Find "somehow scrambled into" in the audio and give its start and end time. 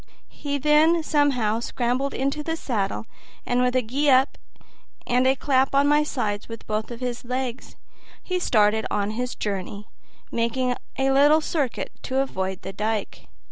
1.03-2.41